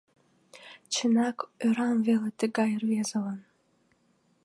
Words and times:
Чынак, 0.93 1.37
ӧрам 1.65 1.97
веле 2.07 2.29
тыгай 2.39 2.71
рвезылан. 2.81 3.39